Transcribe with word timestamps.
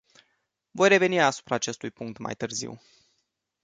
Voi 0.71 0.87
reveni 0.89 1.19
asupra 1.21 1.55
acestui 1.55 1.91
punct 1.91 2.17
mai 2.17 2.35
târziu. 2.35 2.79